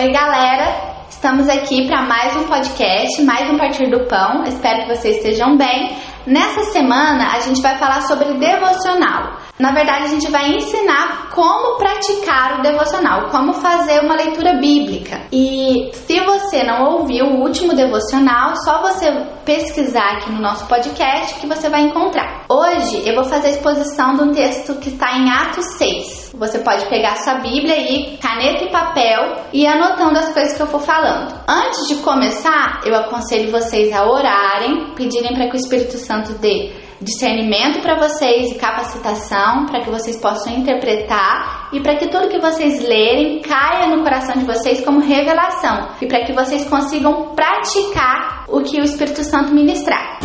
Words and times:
Oi, 0.00 0.12
galera! 0.12 0.94
Estamos 1.10 1.46
aqui 1.46 1.86
para 1.86 2.00
mais 2.00 2.34
um 2.34 2.44
podcast, 2.44 3.20
mais 3.22 3.50
um 3.50 3.58
Partir 3.58 3.90
do 3.90 4.06
Pão. 4.06 4.44
Espero 4.44 4.84
que 4.84 4.96
vocês 4.96 5.18
estejam 5.18 5.58
bem. 5.58 5.94
Nessa 6.26 6.72
semana 6.72 7.32
a 7.36 7.40
gente 7.40 7.60
vai 7.60 7.76
falar 7.76 8.00
sobre 8.08 8.32
devocional. 8.38 9.49
Na 9.60 9.72
verdade, 9.72 10.04
a 10.04 10.08
gente 10.08 10.30
vai 10.30 10.56
ensinar 10.56 11.28
como 11.34 11.76
praticar 11.76 12.58
o 12.58 12.62
devocional, 12.62 13.28
como 13.28 13.52
fazer 13.52 14.00
uma 14.00 14.14
leitura 14.14 14.54
bíblica. 14.54 15.20
E 15.30 15.90
se 15.92 16.18
você 16.20 16.64
não 16.64 16.96
ouviu 16.96 17.26
o 17.26 17.42
último 17.42 17.74
devocional, 17.74 18.56
só 18.56 18.80
você 18.80 19.12
pesquisar 19.44 20.12
aqui 20.12 20.32
no 20.32 20.40
nosso 20.40 20.66
podcast 20.66 21.38
que 21.38 21.46
você 21.46 21.68
vai 21.68 21.82
encontrar. 21.82 22.46
Hoje 22.48 23.06
eu 23.06 23.14
vou 23.14 23.24
fazer 23.24 23.48
a 23.48 23.50
exposição 23.50 24.14
de 24.14 24.22
um 24.22 24.32
texto 24.32 24.76
que 24.76 24.88
está 24.88 25.18
em 25.18 25.30
Atos 25.30 25.66
6. 25.76 26.32
Você 26.38 26.60
pode 26.60 26.86
pegar 26.86 27.16
sua 27.16 27.34
Bíblia 27.34 27.74
aí, 27.74 28.16
caneta 28.16 28.64
e 28.64 28.70
papel 28.70 29.44
e 29.52 29.64
ir 29.64 29.66
anotando 29.66 30.18
as 30.20 30.32
coisas 30.32 30.56
que 30.56 30.62
eu 30.62 30.68
for 30.68 30.80
falando. 30.80 31.34
Antes 31.46 31.86
de 31.86 31.96
começar, 31.96 32.80
eu 32.86 32.96
aconselho 32.96 33.50
vocês 33.50 33.92
a 33.92 34.06
orarem, 34.06 34.94
pedirem 34.94 35.34
para 35.34 35.50
que 35.50 35.56
o 35.56 35.60
Espírito 35.60 35.98
Santo 35.98 36.32
dê 36.38 36.72
discernimento 37.00 37.80
para 37.80 37.96
vocês 37.96 38.52
e 38.52 38.56
capacitação 38.56 39.64
para 39.66 39.80
que 39.80 39.90
vocês 39.90 40.20
possam 40.20 40.52
interpretar 40.52 41.70
e 41.72 41.80
para 41.80 41.96
que 41.96 42.08
tudo 42.08 42.28
que 42.28 42.38
vocês 42.38 42.82
lerem 42.82 43.40
caia 43.40 43.86
no 43.86 44.02
coração 44.02 44.34
de 44.36 44.44
vocês 44.44 44.84
como 44.84 45.00
revelação 45.00 45.92
e 46.00 46.06
para 46.06 46.24
que 46.24 46.32
vocês 46.34 46.68
consigam 46.68 47.34
praticar 47.34 48.44
o 48.48 48.62
que 48.62 48.78
o 48.78 48.84
Espírito 48.84 49.24
Santo 49.24 49.54
ministrar. 49.54 50.18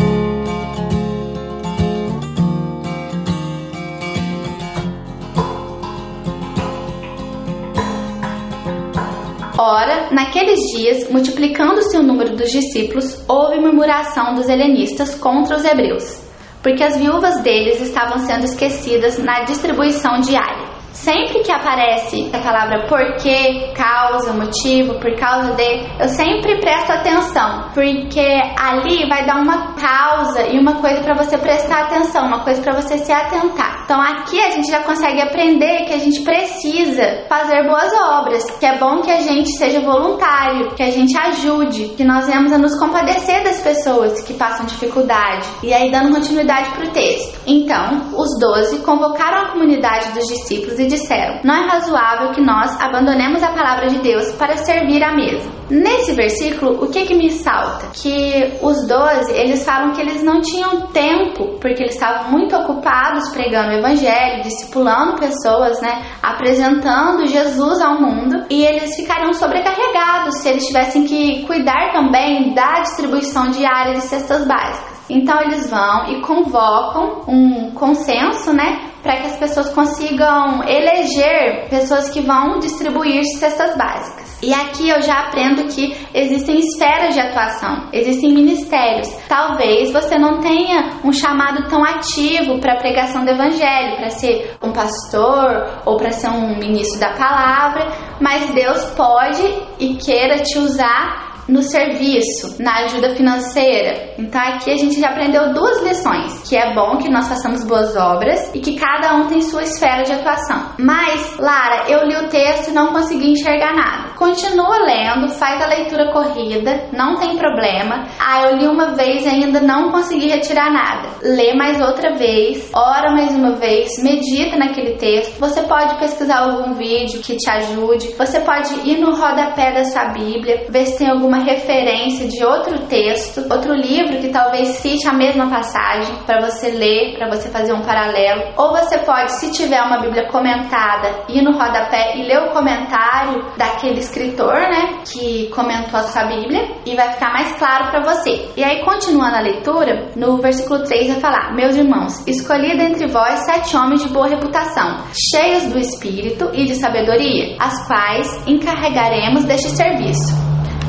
Ora, 9.58 10.10
naqueles 10.12 10.60
dias, 10.76 11.10
multiplicando-se 11.10 11.96
o 11.96 12.02
número 12.02 12.36
dos 12.36 12.50
discípulos, 12.52 13.24
houve 13.26 13.58
murmuração 13.58 14.34
dos 14.34 14.50
helenistas 14.50 15.14
contra 15.14 15.56
os 15.56 15.64
hebreus 15.64 16.25
porque 16.66 16.82
as 16.82 16.96
viúvas 16.96 17.40
deles 17.44 17.80
estavam 17.80 18.18
sendo 18.18 18.42
esquecidas 18.42 19.18
na 19.18 19.44
distribuição 19.44 20.18
diária. 20.18 20.65
Sempre 21.06 21.44
que 21.44 21.52
aparece 21.52 22.28
a 22.32 22.38
palavra 22.40 22.84
porquê, 22.88 23.70
causa, 23.76 24.32
motivo, 24.32 24.94
por 24.94 25.14
causa 25.14 25.52
de, 25.52 25.86
eu 26.00 26.08
sempre 26.08 26.58
presto 26.58 26.90
atenção, 26.90 27.70
porque 27.72 28.26
ali 28.60 29.08
vai 29.08 29.24
dar 29.24 29.36
uma 29.36 29.72
causa 29.74 30.48
e 30.48 30.58
uma 30.58 30.80
coisa 30.80 31.00
para 31.02 31.14
você 31.14 31.38
prestar 31.38 31.84
atenção, 31.84 32.26
uma 32.26 32.42
coisa 32.42 32.60
para 32.60 32.74
você 32.74 32.98
se 32.98 33.12
atentar. 33.12 33.82
Então 33.84 34.00
aqui 34.02 34.40
a 34.40 34.50
gente 34.50 34.68
já 34.68 34.82
consegue 34.82 35.20
aprender 35.22 35.84
que 35.84 35.92
a 35.92 35.98
gente 35.98 36.22
precisa 36.22 37.24
fazer 37.28 37.62
boas 37.68 37.92
obras, 38.10 38.42
que 38.58 38.66
é 38.66 38.76
bom 38.76 39.00
que 39.00 39.12
a 39.12 39.20
gente 39.20 39.50
seja 39.50 39.78
voluntário, 39.82 40.74
que 40.74 40.82
a 40.82 40.90
gente 40.90 41.16
ajude, 41.16 41.90
que 41.90 42.02
nós 42.02 42.26
venhamos 42.26 42.52
a 42.52 42.58
nos 42.58 42.76
compadecer 42.80 43.44
das 43.44 43.60
pessoas 43.62 44.22
que 44.22 44.34
passam 44.34 44.66
dificuldade. 44.66 45.46
E 45.62 45.72
aí 45.72 45.88
dando 45.88 46.12
continuidade 46.12 46.68
para 46.70 46.84
o 46.84 46.90
texto. 46.90 47.38
Então, 47.46 48.10
os 48.16 48.36
doze 48.40 48.80
convocaram 48.80 49.42
a 49.42 49.52
comunidade 49.52 50.10
dos 50.10 50.26
discípulos 50.26 50.80
e 50.80 50.95
disseram: 50.96 51.40
Não 51.44 51.54
é 51.54 51.66
razoável 51.66 52.32
que 52.32 52.40
nós 52.40 52.78
abandonemos 52.80 53.42
a 53.42 53.52
palavra 53.52 53.88
de 53.88 53.98
Deus 53.98 54.32
para 54.32 54.56
servir 54.56 55.02
à 55.02 55.14
mesa. 55.14 55.48
Nesse 55.68 56.12
versículo, 56.12 56.84
o 56.84 56.90
que 56.90 57.06
que 57.06 57.14
me 57.14 57.30
salta? 57.30 57.88
Que 57.92 58.56
os 58.62 58.86
doze, 58.86 59.32
eles 59.32 59.64
falam 59.64 59.92
que 59.92 60.00
eles 60.00 60.22
não 60.22 60.40
tinham 60.40 60.86
tempo, 60.88 61.58
porque 61.60 61.82
eles 61.82 61.94
estavam 61.94 62.30
muito 62.30 62.54
ocupados 62.56 63.28
pregando 63.30 63.70
o 63.70 63.78
evangelho, 63.78 64.42
discipulando 64.42 65.18
pessoas, 65.18 65.80
né, 65.80 66.02
apresentando 66.22 67.26
Jesus 67.26 67.80
ao 67.80 68.00
mundo, 68.00 68.46
e 68.48 68.64
eles 68.64 68.94
ficariam 68.94 69.32
sobrecarregados 69.32 70.36
se 70.38 70.48
eles 70.48 70.66
tivessem 70.66 71.04
que 71.04 71.44
cuidar 71.46 71.92
também 71.92 72.54
da 72.54 72.80
distribuição 72.80 73.50
diária 73.50 73.94
de 73.94 74.02
cestas 74.02 74.46
básicas. 74.46 74.95
Então 75.08 75.40
eles 75.42 75.70
vão 75.70 76.10
e 76.10 76.20
convocam 76.20 77.22
um 77.28 77.70
consenso, 77.72 78.52
né, 78.52 78.90
para 79.02 79.18
que 79.18 79.26
as 79.26 79.36
pessoas 79.38 79.72
consigam 79.72 80.62
eleger 80.66 81.68
pessoas 81.68 82.10
que 82.10 82.20
vão 82.20 82.58
distribuir 82.58 83.24
cestas 83.38 83.76
básicas. 83.76 84.26
E 84.42 84.52
aqui 84.52 84.88
eu 84.88 85.00
já 85.00 85.28
aprendo 85.28 85.64
que 85.72 85.96
existem 86.12 86.58
esferas 86.58 87.14
de 87.14 87.20
atuação, 87.20 87.88
existem 87.92 88.34
ministérios. 88.34 89.08
Talvez 89.28 89.92
você 89.92 90.18
não 90.18 90.40
tenha 90.40 91.00
um 91.04 91.12
chamado 91.12 91.68
tão 91.70 91.82
ativo 91.82 92.58
para 92.60 92.76
pregação 92.76 93.24
do 93.24 93.30
evangelho, 93.30 93.96
para 93.96 94.10
ser 94.10 94.56
um 94.62 94.72
pastor 94.72 95.80
ou 95.86 95.96
para 95.96 96.10
ser 96.10 96.28
um 96.28 96.58
ministro 96.58 97.00
da 97.00 97.14
palavra, 97.14 97.86
mas 98.20 98.50
Deus 98.52 98.84
pode 98.96 99.42
e 99.78 99.94
queira 99.94 100.42
te 100.42 100.58
usar 100.58 101.35
no 101.48 101.62
serviço, 101.62 102.60
na 102.62 102.84
ajuda 102.84 103.14
financeira. 103.14 104.14
Então 104.18 104.40
aqui 104.40 104.70
a 104.70 104.76
gente 104.76 105.00
já 105.00 105.10
aprendeu 105.10 105.52
duas 105.52 105.82
lições, 105.82 106.48
que 106.48 106.56
é 106.56 106.74
bom 106.74 106.98
que 106.98 107.10
nós 107.10 107.28
façamos 107.28 107.64
boas 107.64 107.96
obras 107.96 108.54
e 108.54 108.60
que 108.60 108.78
cada 108.78 109.14
um 109.16 109.28
tem 109.28 109.40
sua 109.40 109.62
esfera 109.62 110.02
de 110.02 110.12
atuação. 110.12 110.72
Mas, 110.78 111.36
Lara, 111.38 111.88
eu 111.88 112.06
li 112.06 112.16
o 112.16 112.28
texto 112.28 112.70
e 112.70 112.72
não 112.72 112.92
consegui 112.92 113.30
enxergar 113.30 113.74
nada. 113.74 114.05
Continua 114.16 114.78
lendo, 114.78 115.28
faz 115.28 115.62
a 115.62 115.66
leitura 115.66 116.10
corrida, 116.12 116.88
não 116.92 117.16
tem 117.16 117.36
problema. 117.36 118.06
Ah, 118.18 118.42
eu 118.42 118.56
li 118.56 118.66
uma 118.66 118.94
vez 118.94 119.24
e 119.24 119.28
ainda 119.28 119.60
não 119.60 119.90
consegui 119.92 120.28
retirar 120.28 120.72
nada. 120.72 121.08
Lê 121.22 121.54
mais 121.54 121.80
outra 121.80 122.14
vez, 122.14 122.70
ora 122.74 123.12
mais 123.12 123.34
uma 123.34 123.52
vez, 123.52 124.02
medita 124.02 124.56
naquele 124.56 124.96
texto. 124.96 125.38
Você 125.38 125.62
pode 125.62 125.96
pesquisar 125.98 126.38
algum 126.38 126.74
vídeo 126.74 127.20
que 127.20 127.36
te 127.36 127.48
ajude. 127.48 128.14
Você 128.16 128.40
pode 128.40 128.88
ir 128.88 128.98
no 128.98 129.14
rodapé 129.14 129.72
da 129.72 129.84
sua 129.84 130.06
Bíblia, 130.06 130.66
ver 130.68 130.86
se 130.86 130.98
tem 130.98 131.10
alguma 131.10 131.36
uma 131.36 131.44
referência 131.44 132.26
de 132.26 132.44
outro 132.44 132.78
texto, 132.86 133.44
outro 133.50 133.74
livro 133.74 134.18
que 134.20 134.28
talvez 134.28 134.68
cite 134.68 135.06
a 135.08 135.12
mesma 135.12 135.48
passagem 135.48 136.14
para 136.24 136.40
você 136.40 136.70
ler, 136.70 137.16
para 137.18 137.28
você 137.28 137.50
fazer 137.50 137.72
um 137.72 137.82
paralelo. 137.82 138.42
Ou 138.56 138.70
você 138.70 138.98
pode, 138.98 139.32
se 139.32 139.52
tiver 139.52 139.82
uma 139.82 139.98
Bíblia 139.98 140.28
comentada, 140.28 141.24
ir 141.28 141.42
no 141.42 141.52
rodapé 141.52 142.16
e 142.16 142.22
ler 142.22 142.38
o 142.38 142.50
comentário 142.52 143.44
daquele 143.56 144.02
escritor, 144.06 144.54
né, 144.54 145.02
que 145.04 145.48
comentou 145.50 145.98
a 145.98 146.04
sua 146.04 146.24
Bíblia 146.24 146.76
e 146.86 146.94
vai 146.94 147.12
ficar 147.12 147.32
mais 147.32 147.52
claro 147.56 147.90
para 147.90 148.02
você. 148.02 148.48
E 148.56 148.64
aí, 148.64 148.84
continuando 148.84 149.36
a 149.36 149.40
leitura, 149.40 150.10
no 150.16 150.38
versículo 150.38 150.82
3 150.84 151.08
vai 151.08 151.20
falar: 151.20 151.54
Meus 151.54 151.76
irmãos, 151.76 152.26
escolhi 152.26 152.76
dentre 152.76 153.06
vós 153.08 153.40
sete 153.44 153.76
homens 153.76 154.02
de 154.02 154.08
boa 154.08 154.28
reputação, 154.28 155.04
cheios 155.12 155.72
do 155.72 155.78
espírito 155.78 156.50
e 156.54 156.64
de 156.64 156.74
sabedoria, 156.74 157.56
as 157.58 157.86
quais 157.86 158.46
encarregaremos 158.46 159.44
deste 159.44 159.70
serviço. 159.70 160.34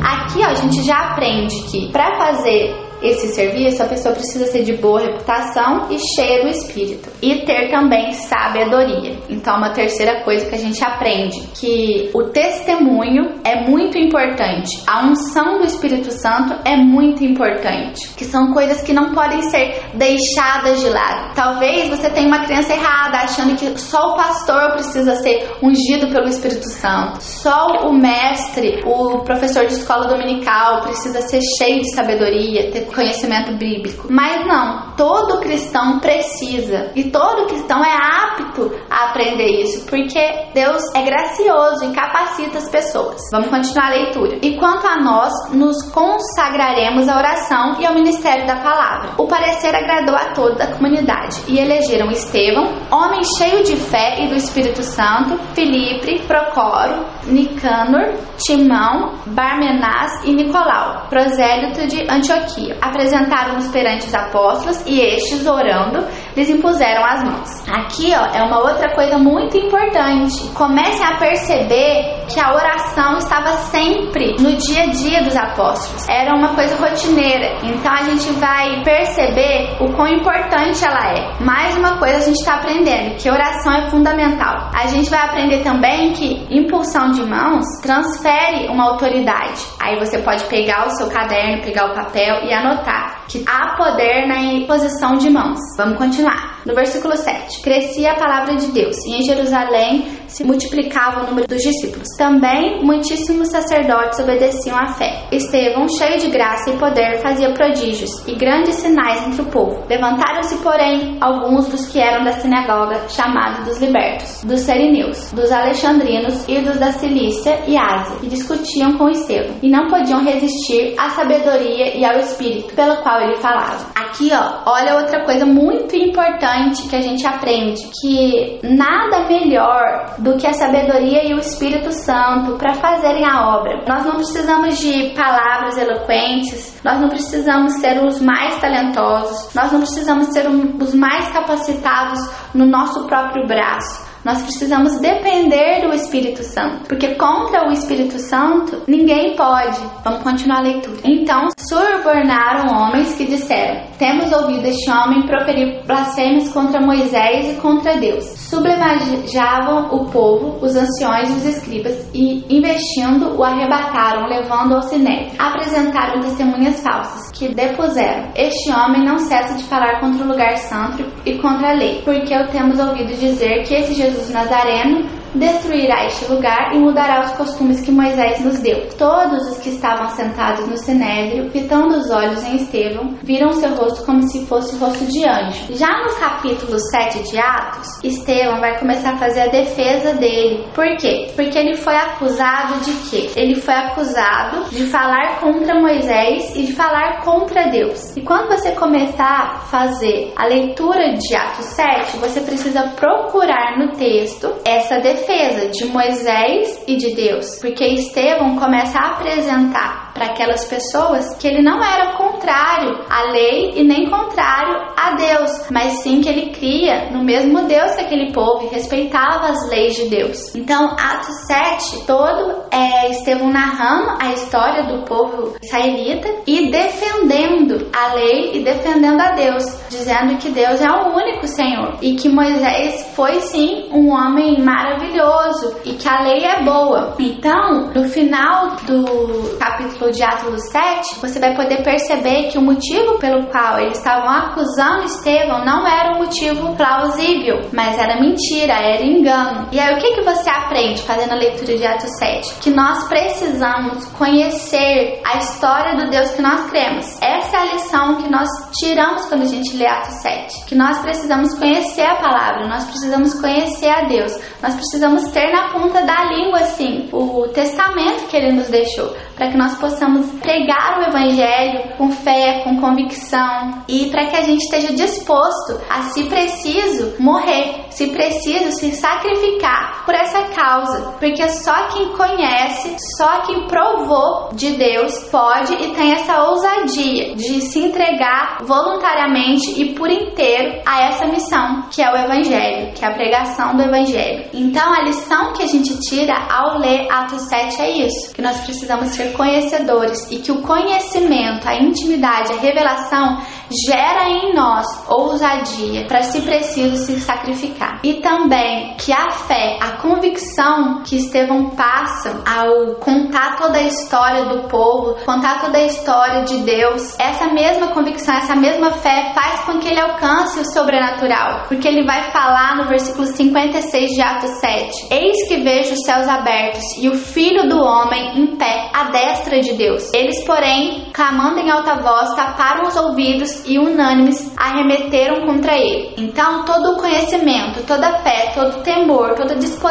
Aqui 0.04 0.40
ó, 0.42 0.52
a 0.52 0.56
gente 0.56 0.84
já 0.84 1.12
aprende 1.12 1.64
que 1.72 1.92
para 1.92 2.16
fazer 2.18 2.87
esse 3.02 3.28
serviço, 3.28 3.84
a 3.84 3.86
pessoa 3.86 4.16
precisa 4.16 4.46
ser 4.48 4.64
de 4.64 4.74
boa 4.78 5.00
reputação 5.00 5.88
e 5.90 6.00
cheia 6.16 6.44
do 6.44 6.50
espírito 6.50 7.10
e 7.22 7.46
ter 7.46 7.70
também 7.70 8.12
sabedoria. 8.14 9.18
Então, 9.30 9.58
uma 9.58 9.72
terceira 9.72 10.24
coisa 10.24 10.46
que 10.48 10.56
a 10.56 10.58
gente 10.58 10.84
aprende 10.84 11.48
que 11.54 12.10
o 12.14 12.24
testemunho 12.24 13.36
é 13.44 13.68
muito 13.68 13.98
importante. 13.98 14.82
A 14.88 15.06
unção 15.06 15.60
do 15.60 15.66
Espírito 15.66 16.12
Santo 16.12 16.56
é 16.66 16.76
muito 16.76 17.24
importante, 17.24 18.14
que 18.16 18.26
são 18.26 18.52
coisas 18.52 18.82
que 18.82 18.94
não 18.94 19.14
podem 19.14 19.42
ser 19.44 19.82
deixadas 19.94 20.80
de 20.80 20.90
lado. 20.90 21.36
Talvez 21.36 21.90
você 21.90 22.10
tenha 22.10 22.28
uma 22.28 22.46
crença 22.46 22.74
errada, 22.74 23.18
achando 23.18 23.56
que 23.56 23.80
só 23.80 24.14
o 24.14 24.16
pastor 24.16 24.72
precisa 24.74 25.16
ser 25.16 25.48
ungido 25.62 26.08
pelo 26.12 26.28
Espírito 26.28 26.68
Santo. 26.70 27.22
Só 27.22 27.68
o 27.88 27.94
mestre, 27.94 28.82
o 28.86 29.20
professor 29.20 29.66
de 29.66 29.74
escola 29.74 30.08
dominical 30.08 30.82
precisa 30.82 31.22
ser 31.22 31.42
cheio 31.58 31.82
de 31.82 31.94
sabedoria, 31.94 32.72
ter 32.72 32.87
conhecimento 32.94 33.54
bíblico. 33.58 34.08
Mas 34.10 34.46
não, 34.46 34.96
todo 34.96 35.40
cristão 35.40 36.00
precisa 36.00 36.92
e 36.96 37.12
todo 37.12 37.48
cristão 37.48 37.84
é 37.84 37.96
apto 37.96 38.72
a 38.90 39.10
aprender 39.10 39.62
isso, 39.62 39.86
porque 39.88 40.20
Deus 40.54 40.82
é 40.96 41.04
gracioso 41.04 41.86
e 41.86 41.94
capacita 41.94 42.58
as 42.58 42.70
pessoas. 42.70 43.22
Vamos 43.32 43.50
continuar 43.50 43.88
a 43.88 43.96
leitura. 43.96 44.38
E 44.42 44.58
quanto 44.58 44.88
a 44.88 45.02
nós, 45.02 45.34
nos 45.54 45.82
consagraremos 45.92 47.08
à 47.08 47.18
oração 47.18 47.80
e 47.80 47.86
ao 47.86 47.94
ministério 47.94 48.46
da 48.46 48.58
palavra. 48.58 49.12
O 49.18 49.28
parecer 49.28 49.76
agradou 49.76 50.16
a 50.16 50.34
toda 50.34 50.64
a 50.64 50.76
comunidade 50.76 51.42
e 51.48 51.60
elegeram 51.60 52.10
Estevão, 52.12 52.74
homem 52.92 53.22
cheio 53.38 53.64
de 53.64 53.76
fé 53.76 54.24
e 54.24 54.28
do 54.28 54.36
Espírito 54.36 54.84
Santo, 54.84 55.38
Filipe, 55.54 56.22
Procoro, 56.28 57.06
Nicanor, 57.26 58.14
Timão, 58.38 59.14
Barmenás 59.28 60.24
e 60.26 60.34
Nicolau, 60.34 61.08
prosélito 61.10 61.88
de 61.88 62.02
Antioquia 62.10 62.77
apresentaram-nos 62.82 63.68
perante 63.70 64.08
os 64.08 64.14
apóstolos 64.14 64.84
e 64.86 65.00
estes, 65.00 65.46
orando, 65.46 66.06
lhes 66.38 66.50
impuseram 66.52 67.04
as 67.04 67.24
mãos. 67.24 67.50
Aqui, 67.68 68.14
ó, 68.16 68.38
é 68.38 68.44
uma 68.44 68.60
outra 68.60 68.94
coisa 68.94 69.18
muito 69.18 69.58
importante. 69.58 70.48
Comecem 70.54 71.04
a 71.04 71.18
perceber 71.18 72.26
que 72.32 72.40
a 72.40 72.54
oração 72.54 73.18
estava 73.18 73.54
sempre 73.72 74.36
no 74.40 74.56
dia 74.56 74.84
a 74.84 74.88
dia 74.88 75.24
dos 75.24 75.36
apóstolos. 75.36 76.08
Era 76.08 76.36
uma 76.36 76.50
coisa 76.54 76.76
rotineira. 76.76 77.58
Então 77.64 77.92
a 77.92 78.04
gente 78.04 78.32
vai 78.34 78.84
perceber 78.84 79.78
o 79.80 79.92
quão 79.94 80.08
importante 80.08 80.86
ela 80.86 81.12
é. 81.12 81.44
Mais 81.44 81.76
uma 81.76 81.98
coisa 81.98 82.18
a 82.18 82.22
gente 82.22 82.38
está 82.38 82.56
aprendendo, 82.56 83.16
que 83.16 83.30
oração 83.30 83.74
é 83.74 83.90
fundamental. 83.90 84.70
A 84.76 84.86
gente 84.88 85.10
vai 85.10 85.22
aprender 85.22 85.64
também 85.64 86.14
que 86.14 86.46
impulsão 86.52 87.10
de 87.12 87.24
mãos 87.24 87.66
transfere 87.82 88.68
uma 88.68 88.92
autoridade. 88.92 89.66
Aí 89.82 89.98
você 89.98 90.20
pode 90.20 90.44
pegar 90.46 90.86
o 90.86 90.90
seu 90.92 91.10
caderno, 91.10 91.64
pegar 91.64 91.88
o 91.88 91.96
papel 91.96 92.46
e 92.46 92.54
anotar 92.54 93.26
que 93.28 93.44
há 93.48 93.76
poder 93.76 94.28
na 94.28 94.42
imposição 94.42 95.18
de 95.18 95.30
mãos. 95.30 95.60
Vamos 95.78 95.98
continuar. 95.98 96.27
No 96.66 96.74
versículo 96.74 97.16
7, 97.16 97.62
crescia 97.62 98.12
a 98.12 98.16
palavra 98.16 98.56
de 98.56 98.68
Deus 98.72 98.98
e 99.06 99.16
em 99.16 99.24
Jerusalém 99.24 100.17
se 100.28 100.44
multiplicava 100.44 101.24
o 101.24 101.28
número 101.28 101.48
dos 101.48 101.62
discípulos. 101.62 102.08
Também 102.18 102.84
muitíssimos 102.84 103.50
sacerdotes 103.50 104.20
obedeciam 104.20 104.78
à 104.78 104.88
fé. 104.88 105.28
Estevão, 105.32 105.88
cheio 105.90 106.20
de 106.20 106.30
graça 106.30 106.72
e 106.72 106.78
poder, 106.78 107.20
fazia 107.22 107.54
prodígios 107.54 108.12
e 108.28 108.36
grandes 108.36 108.76
sinais 108.76 109.26
entre 109.28 109.42
o 109.42 109.46
povo. 109.46 109.84
Levantaram-se, 109.90 110.58
porém, 110.58 111.18
alguns 111.22 111.68
dos 111.68 111.88
que 111.88 112.00
eram 112.00 112.24
da 112.24 112.34
sinagoga, 112.34 113.08
chamados 113.10 113.66
dos 113.66 113.80
libertos, 113.80 114.44
dos 114.44 114.62
serineus, 114.62 115.32
dos 115.32 115.52
alexandrinos 115.52 116.48
e 116.48 116.62
dos 116.62 116.78
da 116.78 116.92
Cilícia 116.92 117.60
e 117.68 117.78
Ásia, 117.78 118.18
e 118.24 118.28
discutiam 118.28 118.98
com 118.98 119.10
Estevão, 119.10 119.56
e 119.62 119.70
não 119.70 119.88
podiam 119.88 120.24
resistir 120.24 120.96
à 120.98 121.10
sabedoria 121.10 121.98
e 121.98 122.06
ao 122.06 122.20
espírito 122.20 122.74
pelo 122.76 122.98
qual 122.98 123.22
ele 123.22 123.38
falava. 123.38 123.86
Aqui, 123.96 124.30
ó, 124.34 124.72
olha 124.72 124.96
outra 124.96 125.24
coisa 125.26 125.46
muito 125.46 125.96
importante 125.96 126.88
que 126.88 126.96
a 126.96 127.02
gente 127.02 127.26
aprende, 127.26 127.82
que 128.02 128.60
nada 128.64 129.28
melhor 129.28 130.16
do 130.18 130.38
que 130.38 130.48
a 130.48 130.54
sabedoria 130.54 131.28
e 131.28 131.34
o 131.34 131.40
Espírito 131.40 131.92
Santo 131.92 132.58
para 132.58 132.74
fazerem 132.76 133.26
a 133.26 133.56
obra. 133.58 133.84
Nós 133.88 134.06
não 134.06 134.16
precisamos 134.16 134.78
de 134.80 135.14
palavras 135.16 135.78
eloquentes, 135.78 136.80
nós 136.84 137.00
não 137.00 137.10
precisamos 137.10 137.74
ser 137.80 138.04
os 138.04 138.22
mais 138.22 138.58
talentosos, 138.60 139.54
nós 139.54 139.72
não 139.72 139.80
precisamos 139.80 140.28
ser 140.28 140.48
os 140.48 140.94
mais 140.94 141.30
capacitados 141.32 142.20
no 142.54 142.66
nosso 142.66 143.06
próprio 143.06 143.46
braço. 143.48 144.07
Nós 144.28 144.42
precisamos 144.42 145.00
depender 145.00 145.88
do 145.88 145.94
Espírito 145.94 146.44
Santo, 146.44 146.90
porque 146.90 147.16
contra 147.16 147.66
o 147.66 147.72
Espírito 147.72 148.20
Santo 148.20 148.84
ninguém 148.86 149.38
pode. 149.38 149.80
Vamos 150.04 150.22
continuar 150.22 150.58
a 150.58 150.64
leitura. 150.64 150.98
Então, 151.06 151.48
subornaram 151.58 152.76
homens 152.76 153.16
que 153.16 153.26
disseram: 153.26 153.84
Temos 153.98 154.30
ouvido 154.34 154.66
este 154.66 154.92
homem 154.92 155.26
proferir 155.26 155.82
blasfêmias 155.86 156.52
contra 156.52 156.82
Moisés 156.82 157.54
e 157.54 157.62
contra 157.62 157.96
Deus. 157.96 158.26
Sublevajavam 158.26 159.96
o 159.96 160.12
povo, 160.12 160.58
os 160.62 160.76
anciões 160.76 161.30
e 161.30 161.34
os 161.34 161.46
escribas, 161.46 162.10
e, 162.14 162.44
investindo, 162.54 163.34
o 163.34 163.46
arrebataram, 163.46 164.28
levando 164.28 164.76
ao 164.76 164.82
sinédrio. 164.82 165.32
Apresentaram 165.40 166.20
testemunhas 166.20 166.82
falsas, 166.84 167.32
que 167.32 167.56
depuseram: 167.56 168.30
Este 168.36 168.70
homem 168.74 169.06
não 169.06 169.20
cessa 169.20 169.56
de 169.56 169.64
falar 169.64 170.02
contra 170.02 170.26
o 170.26 170.28
lugar 170.28 170.58
santo 170.58 171.06
e 171.26 171.38
contra 171.38 171.70
a 171.70 171.74
lei, 171.74 172.02
porque 172.04 172.36
o 172.36 172.48
temos 172.48 172.78
ouvido 172.78 173.18
dizer 173.18 173.64
que 173.64 173.74
esse 173.74 173.94
Jesus 173.94 174.17
Jesus 174.18 174.34
Nazareno 174.34 175.06
destruirá 175.38 176.06
este 176.06 176.26
lugar 176.32 176.74
e 176.74 176.80
mudará 176.80 177.22
os 177.22 177.32
costumes 177.32 177.82
que 177.82 177.92
Moisés 177.92 178.44
nos 178.44 178.60
deu. 178.60 178.88
Todos 178.98 179.48
os 179.48 179.58
que 179.60 179.70
estavam 179.70 180.10
sentados 180.10 180.68
no 180.68 180.78
sinédrio, 180.78 181.50
fitando 181.52 181.98
os 181.98 182.10
olhos 182.10 182.44
em 182.44 182.56
Estevão, 182.58 183.16
viram 183.24 183.52
seu 183.54 183.74
rosto 183.76 184.06
como 184.06 184.22
se 184.24 184.46
fosse 184.46 184.76
o 184.76 184.80
rosto 184.80 185.06
de 185.06 185.28
anjo. 185.28 185.74
Já 185.76 186.04
no 186.04 186.16
capítulo 186.20 186.80
7 186.80 187.30
de 187.30 187.38
Atos, 187.38 188.04
Estevão 188.04 188.60
vai 188.60 188.80
começar 188.80 189.14
a 189.14 189.18
fazer 189.18 189.42
a 189.42 189.48
defesa 189.48 190.14
dele. 190.16 190.66
Por 190.74 190.98
quê? 190.98 191.32
Porque 191.36 191.58
ele 191.58 191.76
foi 191.76 191.96
acusado 191.96 192.80
de 192.82 192.92
quê? 193.10 193.30
Ele 193.36 193.56
foi 193.56 193.74
acusado 193.74 194.70
de 194.70 194.86
falar 194.88 195.40
contra 195.40 195.80
Moisés 195.80 196.56
e 196.56 196.64
de 196.64 196.74
falar 196.74 197.22
contra 197.24 197.70
Deus. 197.70 198.16
E 198.16 198.22
quando 198.22 198.48
você 198.50 198.72
começar 198.72 199.56
a 199.56 199.60
fazer 199.62 200.34
a 200.36 200.46
leitura 200.46 201.14
de 201.14 201.36
Atos 201.36 201.66
7, 201.66 202.18
você 202.18 202.42
precisa 202.42 202.94
procurar 202.96 203.78
no 203.78 203.92
texto 203.92 204.54
essa 204.66 205.00
defesa 205.00 205.27
defesa 205.28 205.68
de 205.68 205.86
Moisés 205.86 206.84
e 206.88 206.96
de 206.96 207.14
Deus, 207.14 207.60
porque 207.60 207.84
Estevão 207.84 208.56
começa 208.56 208.98
a 208.98 209.12
apresentar 209.12 210.07
para 210.18 210.32
aquelas 210.32 210.66
pessoas 210.66 211.36
que 211.38 211.48
ele 211.48 211.62
não 211.62 211.82
era 211.82 212.18
contrário 212.18 213.06
à 213.08 213.32
lei 213.32 213.74
e 213.76 213.84
nem 213.84 214.10
contrário 214.10 214.76
a 214.98 215.16
Deus, 215.16 215.68
mas 215.72 216.02
sim 216.02 216.22
que 216.22 216.28
ele 216.28 216.50
cria 216.50 217.12
no 217.12 217.24
mesmo 217.24 217.68
Deus 217.68 217.96
que 217.96 218.02
aquele 218.02 218.34
povo 218.34 218.66
e 218.66 218.74
respeitava 218.74 219.48
as 219.48 219.70
leis 219.70 219.96
de 219.96 220.10
Deus. 220.10 220.56
Então, 220.56 220.88
Atos 221.00 221.36
7, 221.48 222.06
todo 222.06 222.64
é 222.72 223.12
Estevão 223.12 223.52
narrando 223.52 224.18
a 224.20 224.34
história 224.34 224.84
do 224.84 225.06
povo 225.06 225.56
israelita 225.62 226.28
e 226.48 226.72
defendendo 226.72 227.90
a 227.96 228.14
lei 228.16 228.58
e 228.58 228.64
defendendo 228.64 229.22
a 229.22 229.32
Deus, 229.32 229.64
dizendo 229.90 230.38
que 230.38 230.50
Deus 230.50 230.82
é 230.82 230.90
o 230.90 231.16
único 231.16 231.48
Senhor 231.48 231.98
e 232.02 232.16
que 232.16 232.28
Moisés 232.28 233.12
foi 233.16 233.40
sim 233.42 233.90
um 233.92 234.10
homem 234.10 234.62
maravilhoso 234.62 235.78
e 235.86 235.94
que 235.94 236.10
a 236.10 236.22
lei 236.24 236.44
é 236.44 236.64
boa. 236.64 237.16
Então, 237.20 237.92
no 237.94 238.08
final 238.10 238.78
do 238.88 239.58
capítulo 239.58 240.07
de 240.12 240.24
Atos 240.24 240.62
7, 240.72 241.20
você 241.22 241.40
vai 241.40 241.56
poder 241.56 241.84
perceber 241.84 242.50
que 242.50 242.58
o 242.58 242.62
motivo 242.62 243.18
pelo 243.20 243.48
qual 243.48 243.80
eles 243.80 243.98
estavam 243.98 244.30
acusando 244.30 245.06
Estevão 245.06 245.66
não 245.66 245.88
era 245.88 246.16
um 246.16 246.20
motivo 246.20 246.76
plausível, 246.76 247.70
mas 247.74 247.98
era 247.98 248.20
mentira, 248.20 248.74
era 248.74 249.04
engano. 249.04 249.68
E 249.72 249.80
aí 249.80 249.96
o 249.96 249.98
que, 249.98 250.16
que 250.16 250.22
você 250.22 250.50
aprende 250.50 251.02
fazendo 251.04 251.32
a 251.32 251.36
leitura 251.36 251.78
de 251.78 251.86
Atos 251.86 252.10
7? 252.20 252.60
Que 252.62 252.70
nós 252.70 253.08
precisamos 253.08 254.06
conhecer 254.10 255.22
a 255.26 255.38
história 255.38 255.96
do 255.96 256.10
Deus 256.10 256.32
que 256.32 256.42
nós 256.42 256.70
cremos. 256.70 257.22
Essa 257.22 257.58
é 257.58 257.60
a 257.60 257.74
lição 257.74 258.16
que 258.18 258.30
nós 258.30 258.50
tiramos 258.80 259.26
quando 259.26 259.44
a 259.44 259.48
gente 259.48 259.76
lê 259.76 259.88
Atos 259.88 260.22
7. 260.22 260.66
Que 260.66 260.76
nós 260.76 261.00
precisamos 261.00 261.54
conhecer 261.58 262.06
a 262.06 262.16
palavra, 262.16 262.68
nós 262.68 262.86
precisamos 262.86 263.34
conhecer 263.40 263.90
a 263.90 264.06
Deus, 264.08 264.38
nós 264.62 264.76
precisamos 264.76 265.24
ter 265.32 265.52
na 265.52 265.70
ponta 265.72 266.06
da 266.06 266.26
língua, 266.26 266.60
assim, 266.60 267.10
o 267.12 267.48
testamento 267.50 268.28
que 268.28 268.38
ele 268.38 268.54
nos 268.54 268.68
deixou, 268.68 269.16
para 269.38 269.52
que 269.52 269.58
nós 269.58 269.78
possamos 269.78 270.32
pregar 270.40 271.00
o 271.00 271.04
evangelho 271.04 271.96
com 271.98 272.12
fé, 272.12 272.62
com 272.64 272.82
convicção 272.82 273.84
e 273.88 274.10
para 274.10 274.26
que 274.26 274.36
a 274.36 274.42
gente 274.42 274.64
esteja 274.64 274.94
disposto 274.94 275.80
a, 275.90 276.02
se 276.10 276.24
preciso, 276.26 277.22
morrer, 277.22 277.87
se 277.98 278.12
preciso, 278.12 278.72
se 278.74 278.92
sacrificar 278.92 280.06
por 280.06 280.14
essa 280.14 280.44
causa, 280.50 281.14
porque 281.20 281.50
só 281.50 281.88
quem 281.88 282.10
conhece, 282.10 282.96
só 283.18 283.42
quem 283.42 283.66
provou 283.66 284.50
de 284.54 284.74
Deus 284.74 285.24
pode 285.32 285.74
e 285.74 285.96
tem 285.96 286.12
essa 286.12 286.44
ousadia 286.44 287.36
de 287.36 287.60
se 287.60 287.80
entregar 287.80 288.60
voluntariamente 288.62 289.82
e 289.82 289.96
por 289.96 290.12
inteiro 290.12 290.80
a 290.86 291.08
essa 291.08 291.26
missão 291.26 291.88
que 291.90 292.00
é 292.00 292.12
o 292.12 292.16
evangelho, 292.16 292.94
que 292.94 293.04
é 293.04 293.08
a 293.08 293.16
pregação 293.16 293.76
do 293.76 293.82
evangelho. 293.82 294.46
Então 294.54 294.94
a 294.94 295.02
lição 295.02 295.54
que 295.54 295.64
a 295.64 295.68
gente 295.68 296.00
tira 296.02 296.36
ao 296.52 296.78
ler 296.78 297.08
Atos 297.12 297.42
7 297.50 297.82
é 297.82 297.90
isso, 298.06 298.32
que 298.36 298.44
nós 298.44 298.60
precisamos 298.60 299.08
ser 299.10 299.34
conhecedores 299.34 300.32
e 300.32 300.38
que 300.38 300.52
o 300.52 300.62
conhecimento, 300.62 301.68
a 301.68 301.76
intimidade, 301.76 302.54
a 302.54 302.58
revelação 302.58 303.40
gera 303.88 304.30
em 304.30 304.54
nós 304.54 304.86
ousadia 305.10 306.06
para, 306.06 306.24
se 306.24 306.42
preciso, 306.42 307.06
se 307.06 307.20
sacrificar. 307.20 308.00
E 308.04 308.16
também 308.16 308.96
que 308.98 309.12
a 309.12 309.32
fé, 309.32 309.78
a 309.82 309.92
convicção 310.02 311.02
que 311.04 311.18
Estevão 311.18 311.72
passa 311.72 312.42
ao 312.46 312.96
contar 312.96 313.58
toda 313.58 313.78
a 313.78 313.84
história 313.84 314.46
do 314.46 314.68
povo, 314.68 315.16
contar 315.26 315.62
toda 315.62 315.78
a 315.78 315.86
história 315.86 316.44
de 316.44 316.58
Deus, 316.60 317.18
essa 317.20 317.48
mesma 317.48 317.88
convicção, 317.88 318.36
essa 318.36 318.56
mesma 318.56 318.92
fé 318.92 319.34
faz 319.34 319.62
com 319.66 319.80
que 319.80 319.88
ele 319.88 320.00
alcance 320.00 320.60
o 320.60 320.66
sobrenatural. 320.72 321.66
Porque 321.68 321.88
ele 321.88 322.06
vai 322.06 322.32
falar 322.32 322.78
no 322.78 322.88
versículo 322.88 323.26
56 323.26 324.12
de 324.12 324.22
Atos 324.22 324.52
7: 324.60 325.08
Eis 325.12 325.48
que 325.48 325.58
vejo 325.58 325.94
os 325.94 326.04
céus 326.04 326.28
abertos 326.28 326.84
e 326.98 327.10
o 327.10 327.16
filho 327.16 327.68
do 327.68 327.80
homem 327.80 328.40
em 328.40 328.58
pé 328.58 328.90
à 328.94 329.06
destra 329.06 329.60
de 329.60 329.74
Deus. 329.74 330.12
Eles, 330.14 330.44
porém, 330.46 331.10
clamando 331.14 331.60
em 331.60 331.70
alta 331.70 331.96
voz, 331.96 332.34
taparam 332.36 332.88
os 332.88 332.96
ouvidos 332.96 333.64
e 333.66 333.78
unânimes 333.78 334.54
arremeteram 334.58 335.46
contra 335.46 335.78
ele. 335.78 336.14
Então, 336.18 336.66
todo 336.66 336.94
o 336.94 336.98
conhecimento, 336.98 337.86
toda 337.86 338.08
a 338.08 338.20
fé, 338.20 338.52
todo 338.54 338.80
o 338.80 338.84
temor, 338.84 339.36
toda 339.36 339.54
a 339.54 339.58
disposição, 339.58 339.87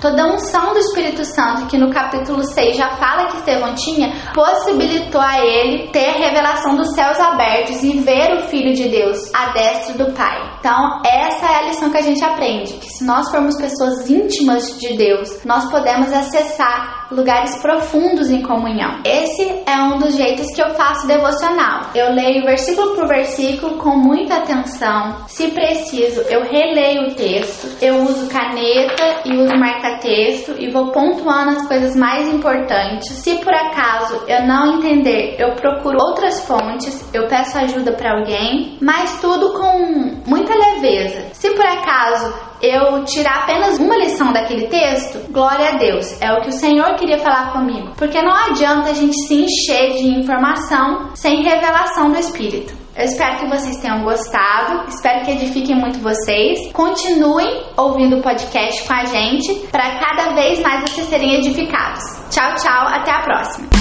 toda 0.00 0.22
a 0.22 0.34
unção 0.34 0.72
do 0.72 0.78
Espírito 0.78 1.24
Santo, 1.24 1.66
que 1.66 1.78
no 1.78 1.90
capítulo 1.90 2.42
6 2.42 2.76
já 2.76 2.90
fala 2.96 3.26
que 3.28 3.36
Estevão 3.36 3.74
tinha, 3.74 4.12
possibilitou 4.34 5.20
a 5.20 5.38
ele 5.38 5.88
ter 5.88 6.10
a 6.10 6.18
revelação 6.18 6.76
dos 6.76 6.94
céus 6.94 7.18
abertos 7.18 7.82
e 7.82 7.98
ver 8.00 8.34
o 8.34 8.48
Filho 8.48 8.74
de 8.74 8.88
Deus 8.88 9.18
à 9.34 9.52
destra 9.52 10.04
do 10.04 10.12
Pai. 10.12 10.52
Então, 10.58 11.00
essa 11.04 11.46
é 11.46 11.56
a 11.56 11.62
lição 11.68 11.90
que 11.90 11.98
a 11.98 12.02
gente 12.02 12.24
aprende: 12.24 12.74
que 12.74 12.88
se 12.88 13.04
nós 13.04 13.30
formos 13.30 13.56
pessoas 13.56 14.08
íntimas 14.08 14.78
de 14.78 14.96
Deus, 14.96 15.44
nós 15.44 15.70
podemos 15.70 16.12
acessar 16.12 17.01
lugares 17.16 17.60
profundos 17.60 18.30
em 18.30 18.42
comunhão. 18.42 19.00
Esse 19.04 19.62
é 19.66 19.76
um 19.82 19.98
dos 19.98 20.16
jeitos 20.16 20.46
que 20.54 20.62
eu 20.62 20.70
faço 20.74 21.06
devocional. 21.06 21.90
Eu 21.94 22.12
leio 22.12 22.44
versículo 22.44 22.94
por 22.94 23.06
versículo 23.06 23.78
com 23.78 23.96
muita 23.96 24.36
atenção. 24.36 25.24
Se 25.26 25.48
preciso, 25.48 26.22
eu 26.22 26.42
releio 26.42 27.08
o 27.08 27.14
texto, 27.14 27.68
eu 27.82 28.02
uso 28.02 28.28
caneta 28.28 29.22
e 29.24 29.36
uso 29.36 29.56
marca-texto 29.56 30.54
e 30.58 30.70
vou 30.70 30.92
pontuando 30.92 31.50
as 31.50 31.68
coisas 31.68 31.96
mais 31.96 32.28
importantes. 32.28 33.08
Se 33.08 33.38
por 33.38 33.54
acaso 33.54 34.22
eu 34.26 34.46
não 34.46 34.76
entender, 34.76 35.36
eu 35.38 35.54
procuro 35.54 35.98
outras 36.00 36.46
fontes, 36.46 37.08
eu 37.12 37.26
peço 37.28 37.58
ajuda 37.58 37.92
para 37.92 38.18
alguém, 38.18 38.78
mas 38.80 39.20
tudo 39.20 39.52
com 39.52 40.22
muita 40.26 40.54
leveza. 40.54 41.26
Se 41.32 41.50
por 41.50 41.66
acaso 41.66 42.51
eu 42.62 43.04
tirar 43.04 43.42
apenas 43.42 43.78
uma 43.80 43.96
lição 43.96 44.32
daquele 44.32 44.68
texto, 44.68 45.32
glória 45.32 45.70
a 45.70 45.72
Deus, 45.72 46.20
é 46.20 46.32
o 46.32 46.42
que 46.42 46.50
o 46.50 46.52
Senhor 46.52 46.94
queria 46.94 47.18
falar 47.18 47.52
comigo. 47.52 47.92
Porque 47.96 48.22
não 48.22 48.32
adianta 48.32 48.90
a 48.90 48.94
gente 48.94 49.16
se 49.26 49.34
encher 49.34 49.94
de 49.94 50.20
informação 50.20 51.10
sem 51.14 51.42
revelação 51.42 52.12
do 52.12 52.18
Espírito. 52.18 52.80
Eu 52.94 53.04
espero 53.04 53.38
que 53.38 53.48
vocês 53.48 53.78
tenham 53.78 54.04
gostado, 54.04 54.86
espero 54.86 55.24
que 55.24 55.32
edifiquem 55.32 55.74
muito 55.74 55.98
vocês. 55.98 56.70
Continuem 56.72 57.64
ouvindo 57.76 58.18
o 58.18 58.22
podcast 58.22 58.86
com 58.86 58.92
a 58.94 59.04
gente 59.06 59.54
para 59.72 59.98
cada 59.98 60.34
vez 60.34 60.60
mais 60.60 60.82
vocês 60.90 61.08
serem 61.08 61.36
edificados. 61.36 62.02
Tchau, 62.30 62.54
tchau, 62.56 62.86
até 62.88 63.10
a 63.10 63.22
próxima. 63.22 63.71